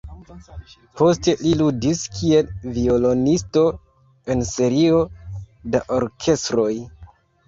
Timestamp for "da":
5.77-5.83